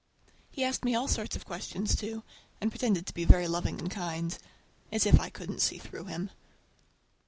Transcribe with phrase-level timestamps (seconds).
[0.49, 2.23] He asked me all sorts of questions, too,
[2.59, 4.35] and pretended to be very loving and kind.
[4.91, 6.31] As if I couldn't see through him!